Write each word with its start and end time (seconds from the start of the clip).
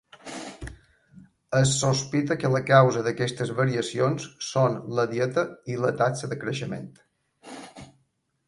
Es 1.57 1.73
sospita 1.81 2.37
que 2.43 2.51
la 2.55 2.61
causa 2.69 3.03
d'aquestes 3.09 3.53
variacions 3.59 4.25
són 4.49 4.81
la 5.01 5.07
dieta 5.15 5.45
i 5.75 5.79
la 5.85 5.95
taxa 6.01 6.31
de 6.33 6.43
creixement. 6.47 6.91